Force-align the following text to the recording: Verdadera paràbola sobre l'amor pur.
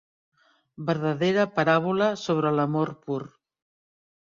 Verdadera 0.87 1.45
paràbola 1.59 2.09
sobre 2.23 2.55
l'amor 2.59 2.95
pur. 3.07 3.21